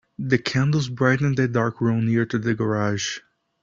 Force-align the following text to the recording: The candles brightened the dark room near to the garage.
The 0.17 0.39
candles 0.39 0.89
brightened 0.89 1.37
the 1.37 1.47
dark 1.47 1.79
room 1.79 2.07
near 2.07 2.25
to 2.25 2.39
the 2.39 2.55
garage. 2.55 3.19